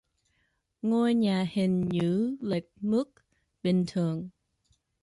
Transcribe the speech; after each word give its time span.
Ngôi 0.81 1.13
nhà 1.13 1.47
hình 1.51 1.81
như 1.87 2.37
lệch 2.41 2.69
mức 2.79 3.11
bình 3.63 3.83
thường 3.87 4.29